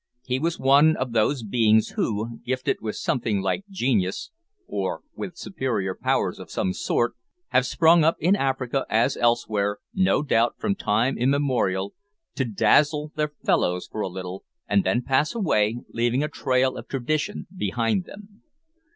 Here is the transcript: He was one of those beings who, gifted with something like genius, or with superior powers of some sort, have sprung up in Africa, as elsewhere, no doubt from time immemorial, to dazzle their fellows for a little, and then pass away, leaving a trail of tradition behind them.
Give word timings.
He 0.25 0.39
was 0.39 0.57
one 0.57 0.95
of 0.97 1.11
those 1.11 1.43
beings 1.43 1.89
who, 1.89 2.39
gifted 2.43 2.77
with 2.81 2.95
something 2.95 3.39
like 3.39 3.65
genius, 3.69 4.31
or 4.65 5.01
with 5.15 5.37
superior 5.37 5.93
powers 5.93 6.39
of 6.39 6.49
some 6.49 6.73
sort, 6.73 7.13
have 7.49 7.67
sprung 7.67 8.03
up 8.03 8.15
in 8.19 8.35
Africa, 8.35 8.87
as 8.89 9.15
elsewhere, 9.15 9.77
no 9.93 10.23
doubt 10.23 10.55
from 10.57 10.73
time 10.73 11.19
immemorial, 11.19 11.93
to 12.33 12.45
dazzle 12.45 13.11
their 13.15 13.31
fellows 13.45 13.87
for 13.91 14.01
a 14.01 14.07
little, 14.07 14.43
and 14.67 14.83
then 14.83 15.03
pass 15.03 15.35
away, 15.35 15.77
leaving 15.89 16.23
a 16.23 16.27
trail 16.27 16.77
of 16.77 16.87
tradition 16.87 17.45
behind 17.55 18.05
them. 18.05 18.41